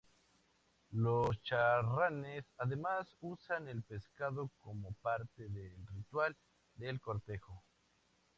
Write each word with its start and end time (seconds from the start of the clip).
Los 0.93 1.39
charranes 1.43 2.43
además 2.57 3.07
usan 3.21 3.67
el 3.67 3.83
pescado 3.83 4.49
como 4.57 4.93
parte 4.93 5.47
del 5.47 5.85
ritual 5.85 6.35
de 6.73 6.97
cortejo. 6.97 7.61